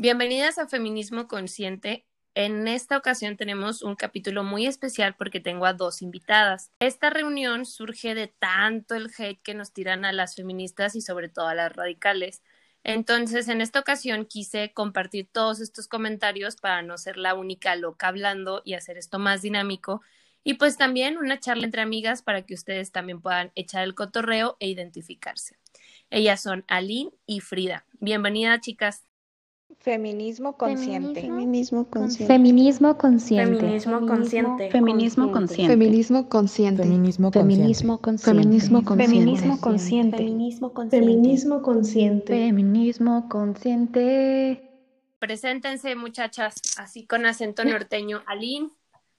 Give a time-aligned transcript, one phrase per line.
[0.00, 2.06] Bienvenidas a Feminismo Consciente.
[2.36, 6.70] En esta ocasión tenemos un capítulo muy especial porque tengo a dos invitadas.
[6.78, 11.28] Esta reunión surge de tanto el hate que nos tiran a las feministas y sobre
[11.28, 12.44] todo a las radicales.
[12.84, 18.06] Entonces, en esta ocasión quise compartir todos estos comentarios para no ser la única loca
[18.06, 20.00] hablando y hacer esto más dinámico.
[20.44, 24.56] Y pues también una charla entre amigas para que ustedes también puedan echar el cotorreo
[24.60, 25.56] e identificarse.
[26.08, 27.84] Ellas son Aline y Frida.
[27.98, 29.07] Bienvenidas, chicas.
[29.80, 31.20] Feminismo consciente.
[31.20, 32.26] Feminismo consciente.
[32.26, 33.48] Feminismo consciente.
[33.78, 34.70] Feminismo consciente.
[34.70, 35.72] Feminismo consciente.
[35.72, 36.82] Feminismo consciente.
[36.82, 38.56] Feminismo Feminismo consciente.
[38.96, 40.16] Feminismo consciente.
[40.16, 40.96] Feminismo consciente.
[40.98, 42.32] Feminismo consciente.
[42.34, 44.68] Feminismo consciente.
[45.20, 48.22] Preséntense, muchachas, así con acento norteño.
[48.26, 48.70] Aline,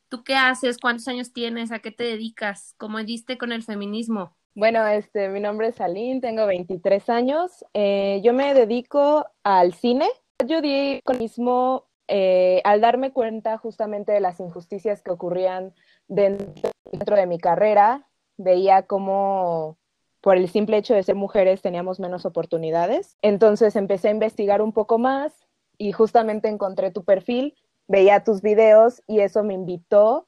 [0.09, 0.77] ¿tú qué haces?
[0.77, 1.71] ¿Cuántos años tienes?
[1.71, 2.73] ¿A qué te dedicas?
[2.77, 4.35] ¿Cómo diste con el feminismo?
[4.55, 7.63] Bueno, este, mi nombre es Aline, tengo 23 años.
[7.73, 10.05] Eh, yo me dedico al cine.
[10.45, 15.73] Yo di con mismo eh, al darme cuenta justamente de las injusticias que ocurrían
[16.07, 19.77] dentro, dentro de mi carrera, veía cómo
[20.21, 23.17] por el simple hecho de ser mujeres teníamos menos oportunidades.
[23.21, 27.55] Entonces empecé a investigar un poco más y justamente encontré tu perfil,
[27.87, 30.27] veía tus videos y eso me invitó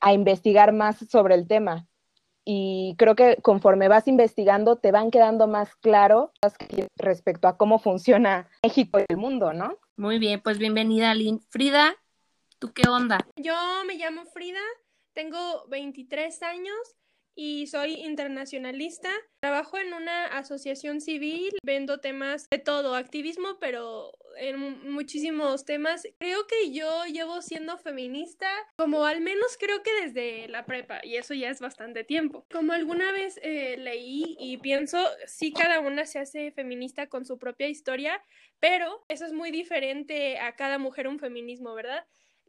[0.00, 1.88] a investigar más sobre el tema.
[2.48, 6.32] Y creo que conforme vas investigando te van quedando más claro
[6.96, 9.76] respecto a cómo funciona México y el mundo, ¿no?
[9.96, 11.40] Muy bien, pues bienvenida, Aline.
[11.50, 11.96] Frida,
[12.60, 13.18] ¿tú qué onda?
[13.34, 14.60] Yo me llamo Frida,
[15.12, 16.76] tengo 23 años
[17.34, 19.10] y soy internacionalista.
[19.40, 26.06] Trabajo en una asociación civil, vendo temas de todo, activismo, pero en muchísimos temas.
[26.18, 31.16] Creo que yo llevo siendo feminista como al menos creo que desde la prepa y
[31.16, 32.46] eso ya es bastante tiempo.
[32.50, 37.38] Como alguna vez eh, leí y pienso, sí cada una se hace feminista con su
[37.38, 38.22] propia historia,
[38.60, 42.06] pero eso es muy diferente a cada mujer un feminismo, ¿verdad?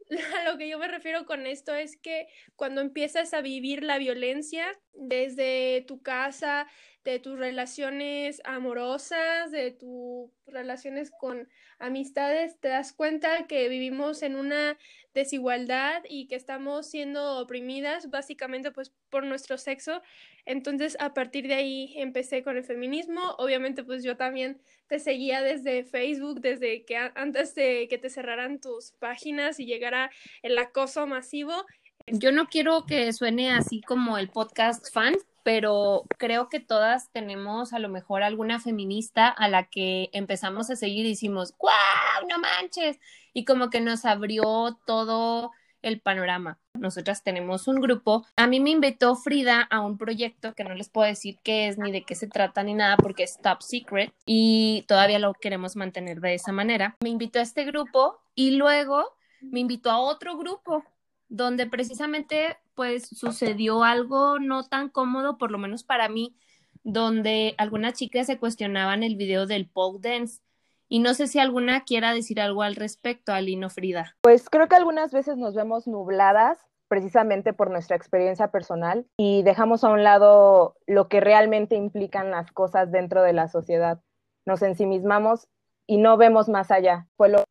[0.40, 3.98] a lo que yo me refiero con esto es que cuando empiezas a vivir la
[3.98, 6.66] violencia desde tu casa,
[7.10, 11.48] de tus relaciones amorosas, de tus relaciones con
[11.78, 14.76] amistades, te das cuenta que vivimos en una
[15.14, 20.02] desigualdad y que estamos siendo oprimidas básicamente pues por nuestro sexo.
[20.44, 23.20] Entonces a partir de ahí empecé con el feminismo.
[23.38, 28.60] Obviamente pues yo también te seguía desde Facebook, desde que antes de que te cerraran
[28.60, 30.10] tus páginas y llegara
[30.42, 31.64] el acoso masivo.
[32.06, 37.72] Yo no quiero que suene así como el podcast fan, pero creo que todas tenemos
[37.72, 42.28] a lo mejor alguna feminista a la que empezamos a seguir y decimos, ¡guau!
[42.28, 42.98] ¡No manches!
[43.32, 46.58] Y como que nos abrió todo el panorama.
[46.74, 48.26] Nosotras tenemos un grupo.
[48.36, 51.78] A mí me invitó Frida a un proyecto que no les puedo decir qué es
[51.78, 55.76] ni de qué se trata ni nada porque es top secret y todavía lo queremos
[55.76, 56.96] mantener de esa manera.
[57.02, 59.04] Me invitó a este grupo y luego
[59.40, 60.84] me invitó a otro grupo
[61.28, 66.36] donde precisamente pues sucedió algo no tan cómodo, por lo menos para mí,
[66.84, 70.42] donde algunas chicas se cuestionaban el video del pole dance
[70.88, 74.16] y no sé si alguna quiera decir algo al respecto, Alino Frida.
[74.20, 76.56] Pues creo que algunas veces nos vemos nubladas
[76.86, 82.52] precisamente por nuestra experiencia personal y dejamos a un lado lo que realmente implican las
[82.52, 84.00] cosas dentro de la sociedad.
[84.46, 85.48] Nos ensimismamos
[85.88, 87.08] y no vemos más allá.
[87.16, 87.42] Fue lo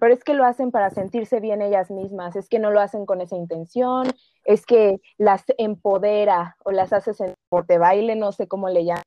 [0.00, 3.06] pero es que lo hacen para sentirse bien ellas mismas, es que no lo hacen
[3.06, 4.08] con esa intención,
[4.44, 7.36] es que las empodera o las hace sentir
[7.68, 9.02] de baile, no sé cómo le llaman.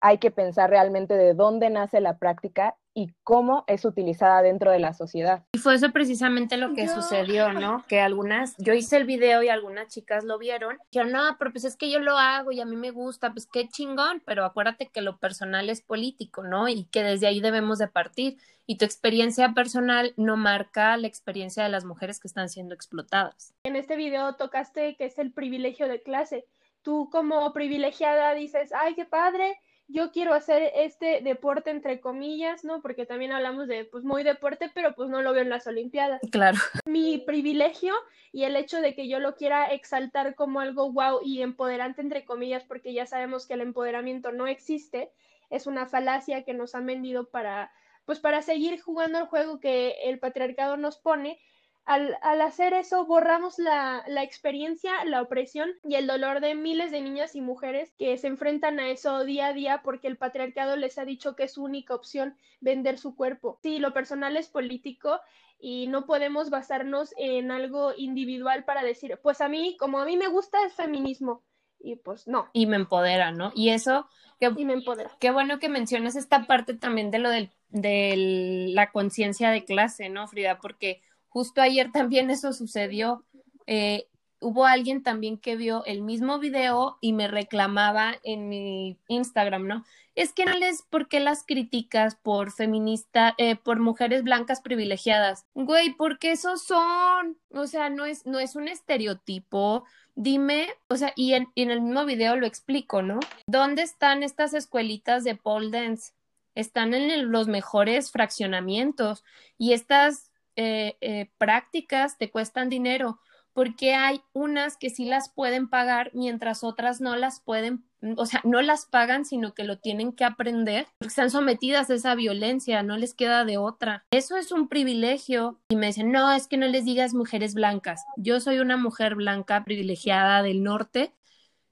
[0.00, 4.80] Hay que pensar realmente de dónde nace la práctica y cómo es utilizada dentro de
[4.80, 5.44] la sociedad.
[5.52, 7.84] Y fue eso precisamente lo que sucedió, ¿no?
[7.88, 11.64] Que algunas, yo hice el video y algunas chicas lo vieron, dijeron, no, pero pues
[11.64, 14.88] es que yo lo hago y a mí me gusta, pues qué chingón, pero acuérdate
[14.88, 16.68] que lo personal es político, ¿no?
[16.68, 18.38] Y que desde ahí debemos de partir.
[18.66, 23.54] Y tu experiencia personal no marca la experiencia de las mujeres que están siendo explotadas.
[23.62, 26.46] En este video tocaste que es el privilegio de clase
[26.82, 32.82] tú como privilegiada dices, ay, qué padre, yo quiero hacer este deporte entre comillas, ¿no?
[32.82, 36.20] Porque también hablamos de, pues, muy deporte, pero pues no lo veo en las Olimpiadas.
[36.30, 36.58] Claro.
[36.84, 37.94] Mi privilegio
[38.30, 42.26] y el hecho de que yo lo quiera exaltar como algo wow y empoderante entre
[42.26, 45.10] comillas, porque ya sabemos que el empoderamiento no existe,
[45.48, 47.72] es una falacia que nos han vendido para,
[48.04, 51.40] pues, para seguir jugando el juego que el patriarcado nos pone
[51.88, 56.90] al, al, hacer eso, borramos la, la, experiencia, la opresión y el dolor de miles
[56.90, 60.76] de niñas y mujeres que se enfrentan a eso día a día porque el patriarcado
[60.76, 63.58] les ha dicho que es su única opción vender su cuerpo.
[63.62, 65.18] Sí, lo personal es político
[65.58, 70.18] y no podemos basarnos en algo individual para decir, pues a mí, como a mí
[70.18, 71.42] me gusta, es feminismo.
[71.80, 72.50] y pues no.
[72.52, 73.50] Y me empodera, ¿no?
[73.54, 74.06] Y eso,
[74.38, 75.16] que, y me empodera.
[75.20, 80.10] Qué bueno que mencionas esta parte también de lo del, de la conciencia de clase,
[80.10, 80.58] ¿no, Frida?
[80.58, 81.00] Porque
[81.38, 83.24] justo ayer también eso sucedió.
[83.66, 84.08] Eh,
[84.40, 89.84] hubo alguien también que vio el mismo video y me reclamaba en mi Instagram, ¿no?
[90.16, 95.46] Es que no les, ¿por qué las criticas por feminista, eh, por mujeres blancas privilegiadas?
[95.54, 99.84] Güey, porque esos son, o sea, no es, no es un estereotipo.
[100.16, 103.20] Dime, o sea, y en, en el mismo video lo explico, ¿no?
[103.46, 106.14] ¿Dónde están estas escuelitas de pole dance?
[106.56, 109.22] Están en los mejores fraccionamientos
[109.56, 110.27] y estas
[110.60, 113.20] eh, eh, prácticas te cuestan dinero
[113.52, 117.84] porque hay unas que sí las pueden pagar mientras otras no las pueden,
[118.16, 121.94] o sea, no las pagan, sino que lo tienen que aprender, porque están sometidas a
[121.94, 124.04] esa violencia, no les queda de otra.
[124.12, 125.58] Eso es un privilegio.
[125.70, 128.04] Y me dicen, no, es que no les digas mujeres blancas.
[128.16, 131.12] Yo soy una mujer blanca privilegiada del norte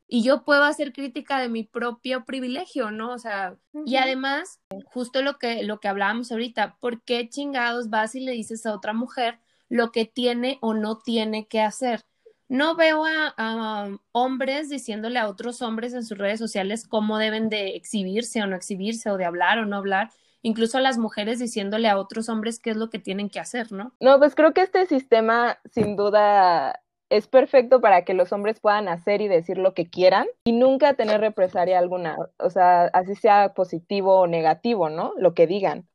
[0.09, 3.13] y yo puedo hacer crítica de mi propio privilegio, ¿no?
[3.13, 8.15] O sea, y además, justo lo que, lo que hablábamos ahorita, ¿por qué chingados vas
[8.15, 9.41] y le dices a otra mujer?
[9.69, 12.05] lo que tiene o no tiene que hacer.
[12.49, 17.75] No veo a, hombres diciéndole a otros hombres en sus redes sociales cómo deben de
[17.75, 20.11] exhibirse o no exhibirse o de hablar o no hablar.
[20.43, 23.73] Incluso a las mujeres diciéndole a otros hombres qué es lo que tienen que hacer,
[23.73, 23.95] ¿no?
[23.99, 26.81] No, pues creo que este sistema sin duda
[27.11, 30.95] es perfecto para que los hombres puedan hacer y decir lo que quieran y nunca
[30.95, 35.13] tener represalia alguna, o sea, así sea positivo o negativo, ¿no?
[35.17, 35.89] Lo que digan.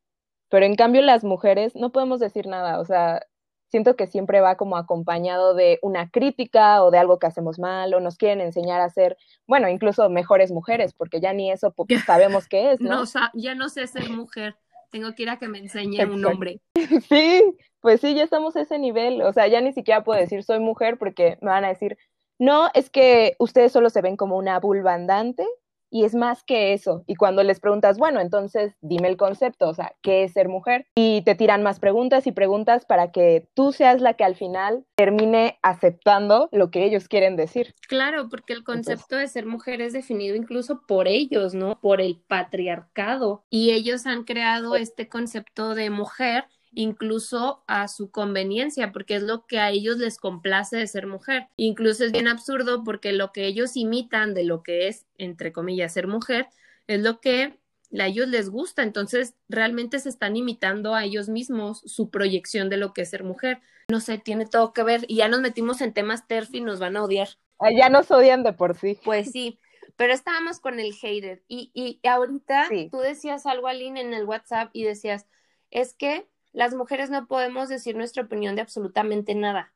[0.50, 3.26] Pero en cambio las mujeres no podemos decir nada, o sea,
[3.72, 7.94] siento que siempre va como acompañado de una crítica o de algo que hacemos mal
[7.94, 9.18] o nos quieren enseñar a ser,
[9.48, 11.74] bueno, incluso mejores mujeres, porque ya ni eso
[12.06, 13.04] sabemos qué es, ¿no?
[13.04, 14.56] no ya no sé ser mujer,
[14.92, 16.60] tengo que ir a que me enseñe un hombre.
[17.10, 17.44] Sí,
[17.82, 20.60] pues sí, ya estamos a ese nivel, o sea, ya ni siquiera puedo decir soy
[20.60, 21.98] mujer porque me van a decir,
[22.40, 25.46] no, es que ustedes solo se ven como una vulva andante
[25.92, 27.04] y es más que eso.
[27.06, 30.88] Y cuando les preguntas, bueno, entonces dime el concepto, o sea, ¿qué es ser mujer?
[30.96, 34.86] Y te tiran más preguntas y preguntas para que tú seas la que al final
[34.96, 37.76] termine aceptando lo que ellos quieren decir.
[37.88, 41.78] Claro, porque el concepto de ser mujer es definido incluso por ellos, ¿no?
[41.82, 43.44] Por el patriarcado.
[43.50, 49.46] Y ellos han creado este concepto de mujer incluso a su conveniencia, porque es lo
[49.46, 51.48] que a ellos les complace de ser mujer.
[51.58, 55.94] Incluso es bien absurdo porque lo que ellos imitan de lo que es, entre comillas,
[55.94, 56.48] ser mujer,
[56.88, 57.58] es lo que
[58.00, 58.84] a ellos les gusta.
[58.84, 63.24] Entonces, realmente se están imitando a ellos mismos su proyección de lo que es ser
[63.24, 63.60] mujer.
[63.90, 65.06] No sé, tiene todo que ver.
[65.08, 67.30] Y ya nos metimos en temas TERF y nos van a odiar.
[67.78, 68.98] Ya nos odian de por sí.
[69.04, 69.60] Pues sí.
[69.98, 71.44] Pero estábamos con el hater.
[71.48, 75.28] Y, y ahorita tú decías algo, Aline, en el WhatsApp y decías,
[75.70, 79.74] es que las mujeres no podemos decir nuestra opinión de absolutamente nada.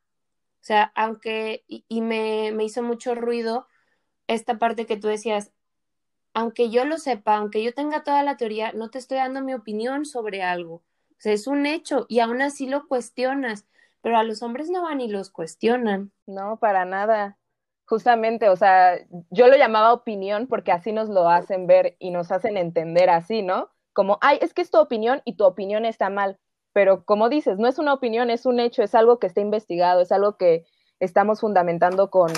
[0.62, 3.68] O sea, aunque, y, me, me hizo mucho ruido
[4.28, 5.52] esta parte que tú decías,
[6.34, 9.54] aunque yo lo sepa, aunque yo tenga toda la teoría, no te estoy dando mi
[9.54, 10.76] opinión sobre algo.
[10.76, 13.68] O sea, es un hecho y aún así lo cuestionas,
[14.02, 16.12] pero a los hombres no van y los cuestionan.
[16.26, 17.38] No, para nada.
[17.86, 18.98] Justamente, o sea,
[19.30, 23.44] yo lo llamaba opinión porque así nos lo hacen ver y nos hacen entender así,
[23.44, 23.70] ¿no?
[23.94, 26.40] Como, ay, es que es tu opinión y tu opinión está mal
[26.76, 30.02] pero como dices, no es una opinión, es un hecho, es algo que está investigado,
[30.02, 30.66] es algo que
[31.00, 32.30] estamos fundamentando con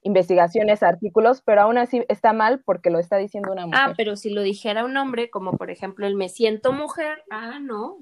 [0.00, 3.80] investigaciones, artículos, pero aún así está mal porque lo está diciendo una mujer.
[3.82, 7.58] Ah, pero si lo dijera un hombre, como por ejemplo el me siento mujer, ah,
[7.60, 7.98] no.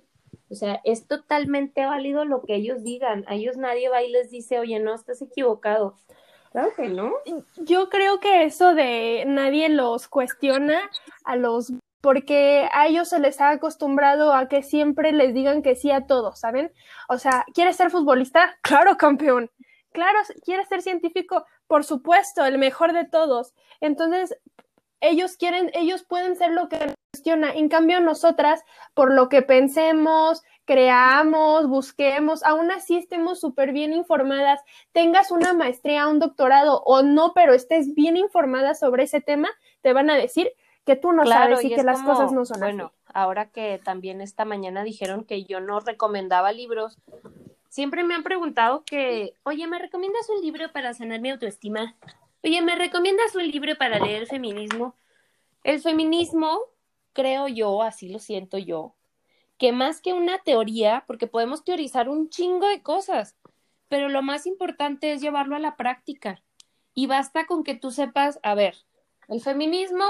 [0.48, 3.24] O sea, es totalmente válido lo que ellos digan.
[3.26, 5.96] A ellos nadie va y les dice, oye, no, estás equivocado.
[6.52, 7.10] Claro que no.
[7.56, 10.78] Yo creo que eso de nadie los cuestiona
[11.24, 15.76] a los porque a ellos se les ha acostumbrado a que siempre les digan que
[15.76, 16.72] sí a todo, ¿saben?
[17.08, 18.58] O sea, ¿quieres ser futbolista?
[18.62, 19.50] Claro, campeón.
[19.92, 21.46] Claro, ¿quieres ser científico?
[21.68, 23.54] Por supuesto, el mejor de todos.
[23.80, 24.36] Entonces,
[25.00, 27.52] ellos quieren, ellos pueden ser lo que cuestiona.
[27.52, 34.60] En cambio, nosotras, por lo que pensemos, creamos, busquemos, aún así estemos súper bien informadas,
[34.92, 39.48] tengas una maestría, un doctorado o no, pero estés bien informada sobre ese tema,
[39.82, 40.52] te van a decir
[40.84, 44.44] que tú no sabes y, que las cosas no son bueno, ahora que también esta
[44.44, 46.98] mañana dijeron que yo no recomendaba libros,
[47.68, 51.96] siempre me han preguntado que, oye, ¿me recomiendas un libro para sanar mi autoestima?
[52.42, 54.94] Oye, ¿me recomiendas un libro para leer el feminismo?
[55.62, 56.58] El feminismo,
[57.12, 58.94] creo yo, así lo siento yo,
[59.58, 63.36] que más que una teoría, porque podemos teorizar un chingo de cosas,
[63.88, 66.42] pero lo más importante es llevarlo a la práctica.
[66.94, 68.74] Y basta con que tú sepas, a ver,
[69.28, 70.04] el feminismo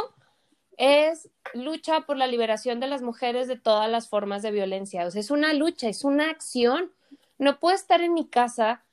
[0.77, 5.05] es lucha por la liberación de las mujeres de todas las formas de violencia.
[5.05, 6.93] O es una lucha, es una acción.
[7.39, 8.85] No puedo estar en mi casa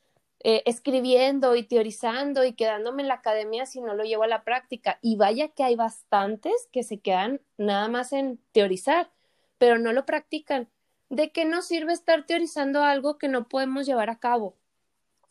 [0.42, 4.44] eh, escribiendo y teorizando y quedándome en la academia si no lo llevo a la
[4.44, 5.00] práctica.
[5.02, 9.12] Y vaya que hay bastantes que se quedan nada más en teorizar,
[9.58, 10.70] pero no lo practican.
[11.10, 14.56] ¿De qué nos sirve estar teorizando algo que no podemos llevar a cabo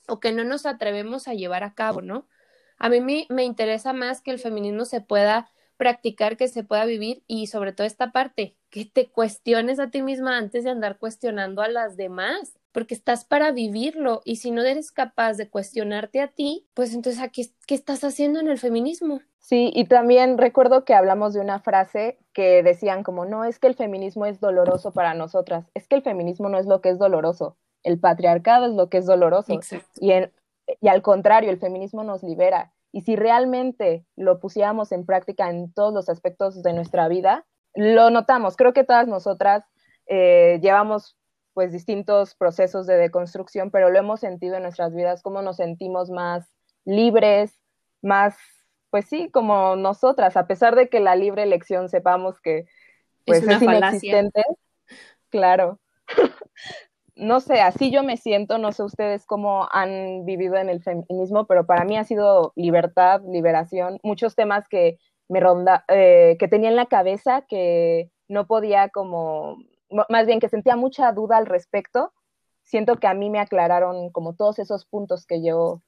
[0.08, 2.26] o que no nos atrevemos a llevar a cabo, ¿no?
[2.78, 6.84] A mí me, me interesa más que el feminismo se pueda practicar, que se pueda
[6.84, 10.98] vivir y sobre todo esta parte, que te cuestiones a ti misma antes de andar
[10.98, 16.20] cuestionando a las demás porque estás para vivirlo y si no eres capaz de cuestionarte
[16.20, 19.20] a ti, pues entonces aquí qué estás haciendo en el feminismo?
[19.38, 23.66] Sí, y también recuerdo que hablamos de una frase que decían como, no, es que
[23.66, 26.98] el feminismo es doloroso para nosotras, es que el feminismo no es lo que es
[26.98, 29.58] doloroso, el patriarcado es lo que es doloroso.
[30.00, 30.12] Y,
[30.80, 32.72] y al contrario, el feminismo nos libera.
[32.92, 38.10] Y si realmente lo pusiéramos en práctica en todos los aspectos de nuestra vida, lo
[38.10, 38.56] notamos.
[38.56, 39.64] Creo que todas nosotras
[40.06, 41.16] eh, llevamos
[41.52, 46.08] pues distintos procesos de deconstrucción, pero lo hemos sentido en nuestras vidas, cómo nos sentimos
[46.08, 46.48] más
[46.84, 47.58] libres,
[48.00, 48.36] más,
[48.90, 52.66] pues sí, como nosotras, a pesar de que la libre elección sepamos que
[53.26, 54.42] pues, es, inexistente.
[55.30, 55.80] Claro.
[57.18, 61.46] no sé, así yo me siento, no sé ustedes cómo han vivido en el feminismo,
[61.46, 64.98] pero para mí ha sido libertad, liberación, muchos temas que
[65.28, 69.58] me ronda, eh, que tenía en la cabeza que no podía como
[70.08, 72.12] más bien que sentía mucha duda al respecto,
[72.62, 75.82] siento que a mí me aclararon como todos esos puntos que yo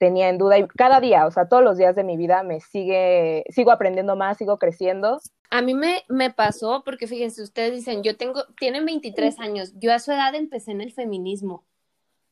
[0.00, 2.60] tenía en duda y cada día, o sea, todos los días de mi vida me
[2.60, 5.20] sigue, sigo aprendiendo más, sigo creciendo.
[5.50, 9.92] A mí me, me pasó, porque fíjense, ustedes dicen, yo tengo, tienen 23 años, yo
[9.92, 11.66] a su edad empecé en el feminismo.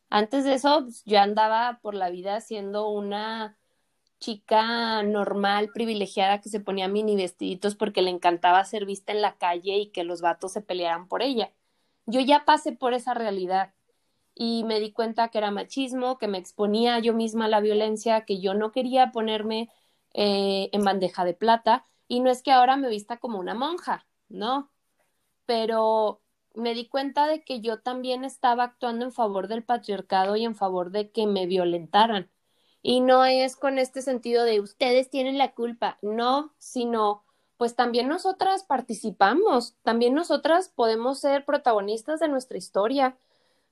[0.09, 3.55] Antes de eso, pues, yo andaba por la vida siendo una
[4.19, 9.37] chica normal, privilegiada, que se ponía mini vestiditos porque le encantaba ser vista en la
[9.37, 11.53] calle y que los vatos se pelearan por ella.
[12.07, 13.75] Yo ya pasé por esa realidad
[14.41, 18.23] y me di cuenta que era machismo, que me exponía yo misma a la violencia,
[18.23, 19.69] que yo no quería ponerme
[20.13, 21.83] eh, en bandeja de plata.
[22.07, 24.71] Y no es que ahora me vista como una monja, no,
[25.45, 26.21] pero
[26.55, 30.55] me di cuenta de que yo también estaba actuando en favor del patriarcado y en
[30.55, 32.31] favor de que me violentaran.
[32.81, 37.25] Y no es con este sentido de ustedes tienen la culpa, no, sino
[37.57, 43.17] pues también nosotras participamos, también nosotras podemos ser protagonistas de nuestra historia.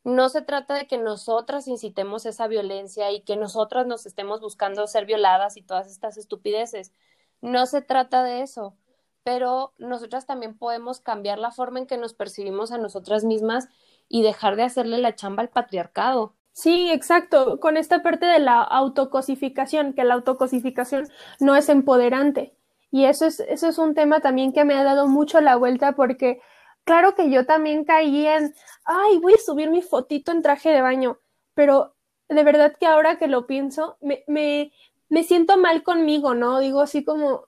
[0.03, 4.87] No se trata de que nosotras incitemos esa violencia y que nosotras nos estemos buscando
[4.87, 6.93] ser violadas y todas estas estupideces.
[7.41, 8.75] No se trata de eso,
[9.23, 13.67] pero nosotras también podemos cambiar la forma en que nos percibimos a nosotras mismas
[14.07, 16.33] y dejar de hacerle la chamba al patriarcado.
[16.53, 21.07] Sí, exacto, con esta parte de la autocosificación, que la autocosificación
[21.39, 22.55] no es empoderante.
[22.89, 25.91] Y eso es, eso es un tema también que me ha dado mucho la vuelta
[25.91, 26.41] porque
[26.87, 30.81] claro que yo también caí en, ay, voy a subir mi fotito en traje de
[30.81, 31.19] baño,
[31.53, 31.93] pero
[32.29, 34.71] de verdad que ahora que lo pienso, me, me,
[35.09, 36.59] me siento mal conmigo, ¿no?
[36.59, 37.47] Digo así como,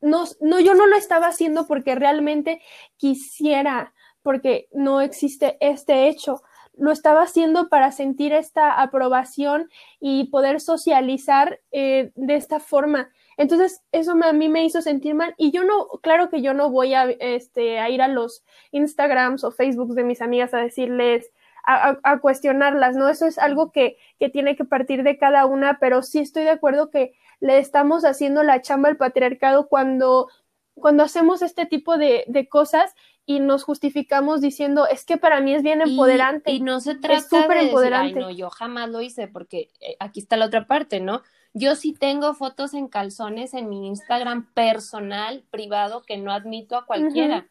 [0.00, 2.60] no, no, yo no lo estaba haciendo porque realmente
[2.96, 6.42] quisiera, porque no existe este hecho
[6.80, 9.68] lo estaba haciendo para sentir esta aprobación
[10.00, 13.10] y poder socializar eh, de esta forma.
[13.40, 15.34] Entonces, eso a mí me hizo sentir mal.
[15.38, 19.44] Y yo no, claro que yo no voy a, este, a ir a los Instagrams
[19.44, 21.32] o Facebooks de mis amigas a decirles,
[21.64, 23.08] a, a, cuestionarlas, ¿no?
[23.08, 26.50] Eso es algo que, que tiene que partir de cada una, pero sí estoy de
[26.50, 30.28] acuerdo que le estamos haciendo la chamba al patriarcado cuando,
[30.74, 32.94] cuando hacemos este tipo de, de cosas
[33.24, 36.52] y nos justificamos diciendo es que para mí es bien empoderante.
[36.52, 38.08] Y, no se trata de empoderante.
[38.16, 41.22] Decir, no, yo jamás lo hice porque eh, aquí está la otra parte, ¿no?
[41.52, 46.86] Yo sí tengo fotos en calzones en mi Instagram personal, privado, que no admito a
[46.86, 47.48] cualquiera.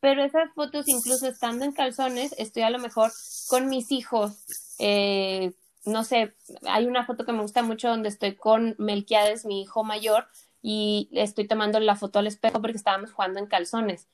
[0.00, 3.10] Pero esas fotos, incluso estando en calzones, estoy a lo mejor
[3.48, 4.44] con mis hijos.
[4.78, 5.52] Eh,
[5.84, 6.34] no sé,
[6.66, 10.26] hay una foto que me gusta mucho donde estoy con Melquiades, mi hijo mayor,
[10.62, 14.08] y estoy tomando la foto al espejo porque estábamos jugando en calzones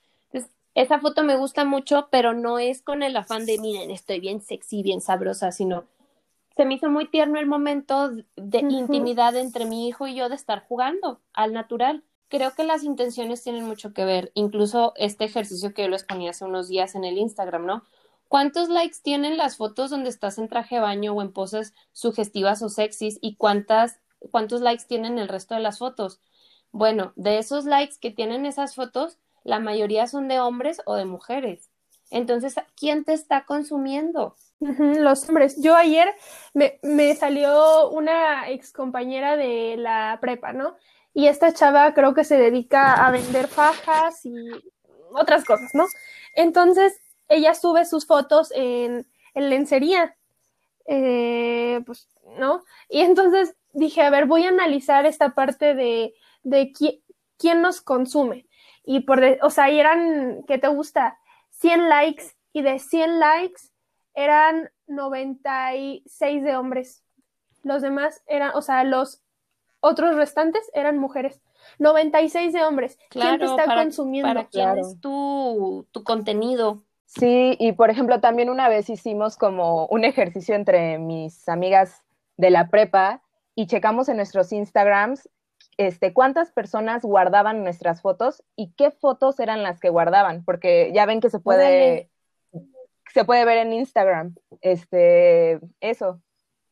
[0.75, 4.43] esa foto me gusta mucho, pero no es con el afán de, miren, estoy bien
[4.43, 5.85] sexy, bien sabrosa, sino
[6.57, 10.37] se me hizo muy tierno el momento de intimidad entre mi hijo y yo de
[10.37, 12.05] estar jugando al natural.
[12.29, 16.31] Creo que las intenciones tienen mucho que ver, incluso este ejercicio que yo les ponía
[16.31, 17.83] hace unos días en el Instagram, ¿no?
[18.29, 22.63] ¿Cuántos likes tienen las fotos donde estás en traje de baño o en poses sugestivas
[22.63, 26.21] o sexys y cuántas, cuántos likes tienen el resto de las fotos?
[26.73, 31.05] Bueno, de esos likes que tienen esas fotos, la mayoría son de hombres o de
[31.05, 31.71] mujeres.
[32.11, 34.35] Entonces, ¿quién te está consumiendo?
[35.03, 35.57] Los hombres.
[35.61, 36.09] Yo ayer
[36.53, 40.77] me, salió una ex compañera de la prepa, ¿no?
[41.13, 44.35] Y esta chava creo que se dedica a vender fajas y
[45.13, 45.87] otras cosas, ¿no?
[46.35, 50.17] Entonces, ella sube sus fotos en, en lencería
[50.87, 52.63] eh, pues, ¿no?
[52.89, 56.73] Y entonces dije, a ver, voy a analizar esta parte de, de
[57.39, 58.47] quién nos consume.
[58.85, 61.19] Y por, o sea, eran, ¿qué te gusta?
[61.51, 63.63] 100 likes y de 100 likes
[64.15, 67.05] eran 96 de hombres.
[67.63, 69.23] Los demás eran, o sea, los
[69.81, 71.41] otros restantes eran mujeres.
[71.79, 72.99] 96 de hombres.
[73.11, 74.29] Claro, ¿Quién te está consumiendo?
[74.29, 76.85] Para quién es tu, tu contenido.
[77.07, 82.03] Sí, y por ejemplo, también una vez hicimos como un ejercicio entre mis amigas
[82.37, 83.23] de la prepa
[83.55, 85.29] y checamos en nuestros Instagrams
[85.77, 91.07] este, cuántas personas guardaban nuestras fotos y qué fotos eran las que guardaban, porque ya
[91.07, 92.11] ven que se puede,
[93.13, 96.21] se puede ver en Instagram, este, eso.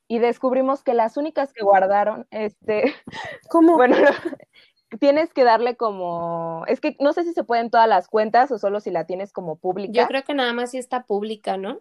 [0.08, 2.94] Y descubrimos que las únicas que guardaron, este,
[3.48, 3.76] ¿cómo?
[3.76, 3.96] Bueno,
[4.98, 8.58] tienes que darle como, es que no sé si se pueden todas las cuentas o
[8.58, 10.02] solo si la tienes como pública.
[10.02, 11.80] Yo creo que nada más si está pública, ¿no?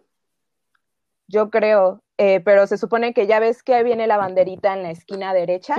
[1.28, 4.90] Yo creo, eh, pero se supone que ya ves que viene la banderita en la
[4.90, 5.76] esquina derecha.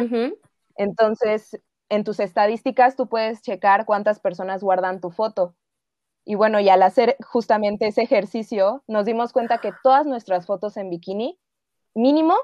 [0.76, 5.56] Entonces, en tus estadísticas tú puedes checar cuántas personas guardan tu foto.
[6.26, 10.78] Y bueno, y al hacer justamente ese ejercicio, nos dimos cuenta que todas nuestras fotos
[10.78, 11.38] en bikini,
[11.94, 12.36] mínimo,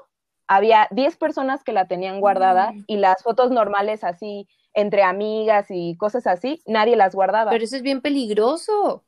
[0.46, 2.84] había 10 personas que la tenían guardada mm.
[2.88, 7.50] y las fotos normales así, entre amigas y cosas así, nadie las guardaba.
[7.50, 9.04] Pero eso es bien peligroso.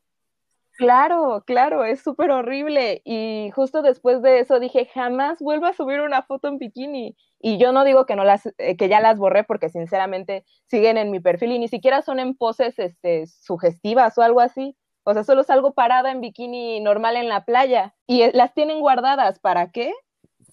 [0.76, 3.02] Claro, claro, es súper horrible.
[3.04, 7.16] Y justo después de eso dije, jamás vuelvo a subir una foto en bikini.
[7.40, 10.96] Y yo no digo que no las, eh, que ya las borré porque sinceramente siguen
[10.96, 14.76] en mi perfil y ni siquiera son en poses este, sugestivas o algo así.
[15.04, 18.80] O sea, solo salgo parada en bikini normal en la playa y eh, las tienen
[18.80, 19.40] guardadas.
[19.40, 19.92] ¿Para qué?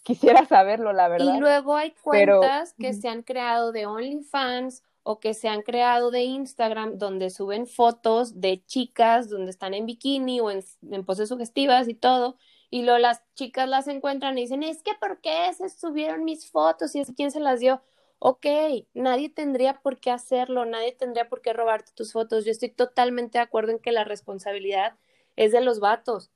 [0.04, 1.36] Quisiera saberlo, la verdad.
[1.36, 6.12] Y luego hay cuentas que se han creado de OnlyFans o que se han creado
[6.12, 10.64] de Instagram donde suben fotos de chicas donde están en bikini o en,
[11.06, 12.38] poses sugestivas y todo,
[12.70, 16.50] y luego las chicas las encuentran y dicen, es que ¿por qué se subieron mis
[16.50, 17.82] fotos y es quién se las dio?
[18.20, 18.46] Ok,
[18.94, 22.44] nadie tendría por qué hacerlo, nadie tendría por qué robarte tus fotos.
[22.46, 24.98] Yo estoy totalmente de acuerdo en que la responsabilidad
[25.38, 26.30] es de los vatos,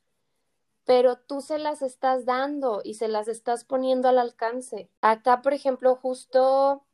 [0.86, 4.90] pero tú se las estás dando y se las estás poniendo al alcance.
[5.02, 6.86] Acá, por ejemplo, justo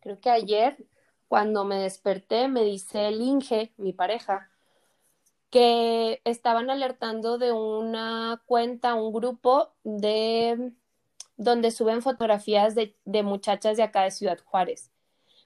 [0.00, 0.76] creo que ayer
[1.32, 4.50] cuando me desperté, me dice el Inge, mi pareja,
[5.48, 10.72] que estaban alertando de una cuenta, un grupo de
[11.38, 14.92] donde suben fotografías de, muchachas de acá de Ciudad Juárez.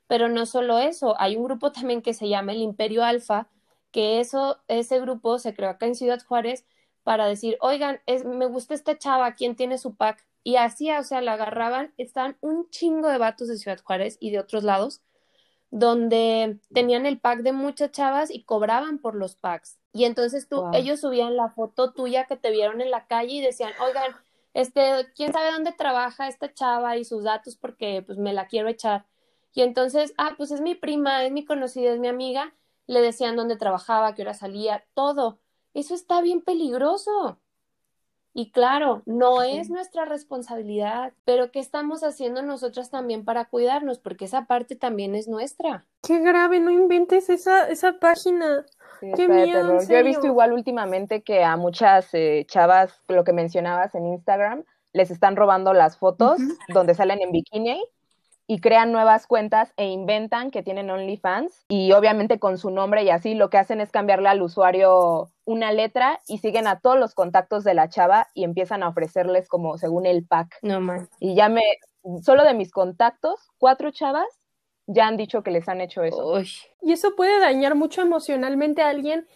[0.08, 3.48] Pero no solo eso, hay un grupo también que se llama el Imperio Alfa,
[3.92, 6.66] que eso, ese grupo se creó acá en Ciudad Juárez
[7.04, 10.26] para decir, oigan, es, me gusta esta chava, ¿quién tiene su pack?
[10.42, 14.32] Y así, o sea, la agarraban, estaban un chingo de vatos de Ciudad Juárez y
[14.32, 15.02] de otros lados
[15.70, 19.78] donde tenían el pack de muchas chavas y cobraban por los packs.
[19.92, 23.40] Y entonces tú, ellos subían la foto tuya que te vieron en la calle y
[23.40, 24.14] decían, oigan,
[24.54, 28.68] este, ¿quién sabe dónde trabaja esta chava y sus datos porque pues me la quiero
[28.68, 29.06] echar?
[29.52, 32.54] Y entonces, ah, pues es mi prima, es mi conocida, es mi amiga,
[32.86, 35.40] le decían dónde trabajaba, qué hora salía, todo.
[35.72, 37.38] Eso está bien peligroso.
[38.38, 43.98] Y claro, no es nuestra responsabilidad, pero ¿qué estamos haciendo nosotras también para cuidarnos?
[43.98, 45.86] Porque esa parte también es nuestra.
[46.02, 48.66] Qué grave, no inventes esa, esa página.
[49.00, 53.94] Qué miedo, Yo he visto igual últimamente que a muchas eh, chavas, lo que mencionabas
[53.94, 57.82] en Instagram, les están robando las fotos donde salen en bikini
[58.46, 63.10] y crean nuevas cuentas e inventan que tienen OnlyFans y obviamente con su nombre y
[63.10, 67.14] así lo que hacen es cambiarle al usuario una letra y siguen a todos los
[67.14, 70.58] contactos de la chava y empiezan a ofrecerles como según el pack.
[70.62, 71.08] No más.
[71.18, 71.62] Y ya me,
[72.22, 74.26] solo de mis contactos, cuatro chavas
[74.86, 76.40] ya han dicho que les han hecho eso.
[76.80, 79.26] Y eso puede dañar mucho emocionalmente a alguien,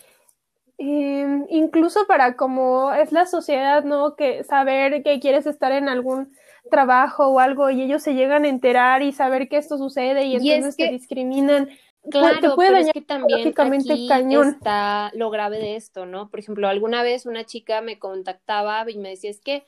[0.80, 4.16] em, incluso para como es la sociedad, ¿no?
[4.16, 6.32] Que saber que quieres estar en algún
[6.70, 10.36] trabajo o algo y ellos se llegan a enterar y saber que esto sucede y,
[10.36, 11.68] entonces te discriminan.
[12.10, 14.48] Claro, pero es que también aquí cañón.
[14.48, 16.30] está lo grave de esto, ¿no?
[16.30, 19.66] Por ejemplo, alguna vez una chica me contactaba y me decía, es que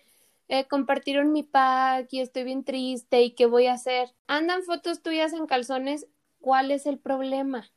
[0.48, 4.14] eh, compartieron mi pack y estoy bien triste y qué voy a hacer.
[4.26, 6.06] Andan fotos tuyas en calzones,
[6.40, 7.70] ¿cuál es el problema?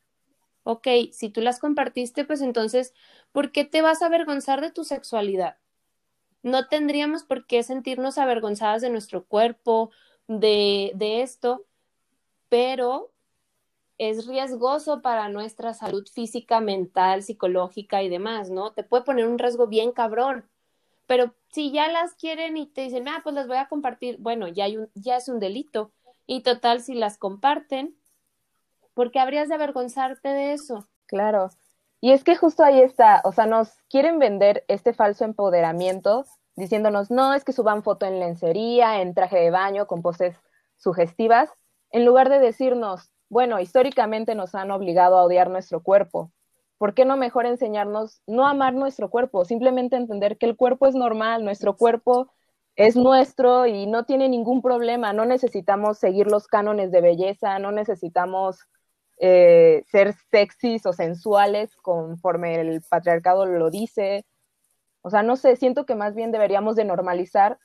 [0.62, 2.92] Ok, si tú las compartiste, pues entonces,
[3.36, 5.58] ¿por qué te vas a avergonzar de tu sexualidad?
[6.42, 9.90] No tendríamos por qué sentirnos avergonzadas de nuestro cuerpo,
[10.26, 11.66] de, de esto,
[12.48, 13.12] pero
[13.98, 18.72] es riesgoso para nuestra salud física, mental, psicológica y demás, ¿no?
[18.72, 20.48] Te puede poner un riesgo bien cabrón.
[21.06, 24.48] Pero si ya las quieren y te dicen, ah, pues las voy a compartir, bueno,
[24.48, 25.92] ya, hay un, ya es un delito.
[26.26, 27.98] Y total, si las comparten,
[28.94, 30.88] ¿por qué habrías de avergonzarte de eso?
[31.04, 31.50] Claro.
[32.00, 36.24] Y es que justo ahí está, o sea, nos quieren vender este falso empoderamiento
[36.56, 40.36] diciéndonos, no, es que suban foto en lencería, en traje de baño, con poses
[40.76, 41.50] sugestivas,
[41.90, 46.32] en lugar de decirnos, bueno, históricamente nos han obligado a odiar nuestro cuerpo.
[46.78, 49.44] ¿Por qué no mejor enseñarnos no amar nuestro cuerpo?
[49.44, 52.30] Simplemente entender que el cuerpo es normal, nuestro cuerpo
[52.74, 55.12] es nuestro y no tiene ningún problema.
[55.12, 58.58] No necesitamos seguir los cánones de belleza, no necesitamos
[59.18, 64.26] eh, ser sexys o sensuales conforme el patriarcado lo dice.
[65.02, 67.58] O sea, no sé, siento que más bien deberíamos de normalizar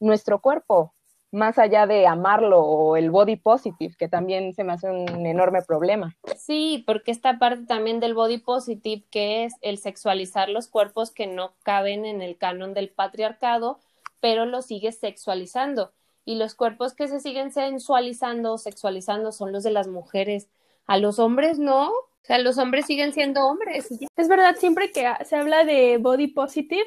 [0.00, 0.94] nuestro cuerpo,
[1.30, 5.62] más allá de amarlo o el body positive, que también se me hace un enorme
[5.62, 6.16] problema.
[6.36, 11.26] Sí, porque esta parte también del body positive, que es el sexualizar los cuerpos que
[11.26, 13.78] no caben en el canon del patriarcado,
[14.20, 15.92] pero lo sigue sexualizando.
[16.24, 20.48] Y los cuerpos que se siguen sensualizando o sexualizando son los de las mujeres.
[20.88, 21.90] A los hombres no.
[21.90, 23.88] O sea, los hombres siguen siendo hombres.
[24.16, 26.86] Es verdad, siempre que se habla de body positive,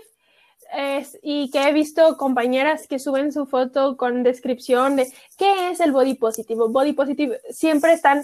[0.74, 5.80] es, y que he visto compañeras que suben su foto con descripción de qué es
[5.80, 6.70] el body positivo.
[6.70, 8.24] Body positive siempre están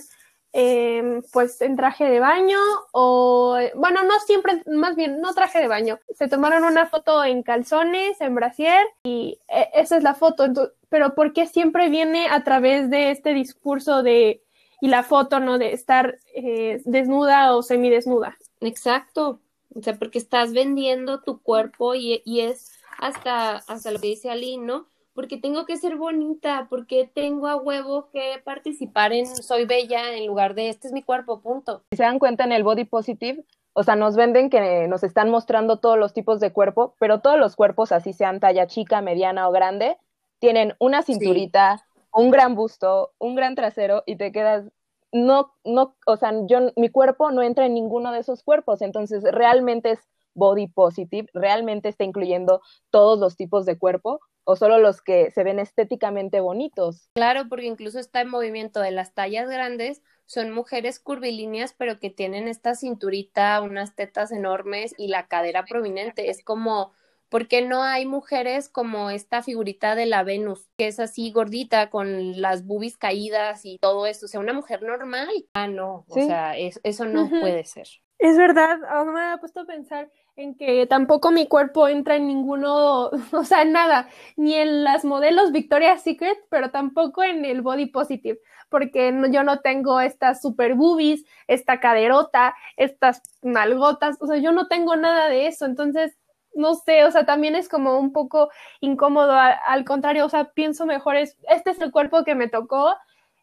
[0.54, 2.58] eh, pues en traje de baño
[2.92, 6.00] o, bueno, no siempre, más bien, no traje de baño.
[6.16, 10.46] Se tomaron una foto en calzones, en brasier y e, esa es la foto.
[10.90, 14.42] pero ¿por qué siempre viene a través de este discurso de,
[14.82, 15.58] y la foto, ¿no?
[15.58, 18.38] De estar eh, desnuda o semidesnuda.
[18.62, 19.40] Exacto.
[19.76, 24.30] O sea, porque estás vendiendo tu cuerpo y, y es hasta, hasta lo que dice
[24.30, 24.88] Ali, ¿no?
[25.14, 30.28] Porque tengo que ser bonita, porque tengo a huevo que participar en Soy Bella en
[30.28, 31.82] lugar de este es mi cuerpo, punto.
[31.92, 35.30] Si se dan cuenta en el body positive, o sea, nos venden que nos están
[35.30, 39.48] mostrando todos los tipos de cuerpo, pero todos los cuerpos, así sean talla chica, mediana
[39.48, 39.98] o grande,
[40.40, 41.84] tienen una cinturita,
[42.18, 44.66] un gran busto, un gran trasero y te quedas,
[45.12, 49.24] no, no, o sea, yo, mi cuerpo no entra en ninguno de esos cuerpos, entonces
[49.24, 50.00] realmente es
[50.34, 55.44] body positive, realmente está incluyendo todos los tipos de cuerpo o solo los que se
[55.44, 57.10] ven estéticamente bonitos.
[57.14, 62.10] Claro, porque incluso está en movimiento de las tallas grandes, son mujeres curvilíneas, pero que
[62.10, 66.30] tienen esta cinturita, unas tetas enormes y la cadera prominente.
[66.30, 66.94] Es como
[67.30, 71.90] ¿Por qué no hay mujeres como esta figurita de la Venus, que es así gordita,
[71.90, 74.26] con las boobies caídas y todo eso?
[74.26, 75.30] O sea, una mujer normal.
[75.54, 77.88] Ah, no, o sea, eso no puede ser.
[78.20, 82.28] Es verdad, ahora me ha puesto a pensar en que tampoco mi cuerpo entra en
[82.28, 87.88] ninguno, o sea, nada, ni en las modelos Victoria's Secret, pero tampoco en el body
[87.88, 94.52] positive, porque yo no tengo estas super boobies, esta caderota, estas nalgotas, o sea, yo
[94.52, 96.18] no tengo nada de eso, entonces
[96.58, 98.50] no sé, o sea, también es como un poco
[98.82, 102.96] incómodo, al, contrario, o sea, pienso mejor es, este es el cuerpo que me tocó,